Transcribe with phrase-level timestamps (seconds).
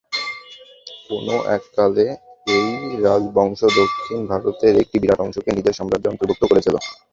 [1.07, 1.27] কোন
[1.55, 2.05] এককালে
[2.55, 2.69] এই
[3.03, 6.75] রাজবংশ দক্ষিণ ভারতের একটি বিরাট অংশকে নিজের সাম্রাজ্যের অন্তর্ভুক্ত করেছিল।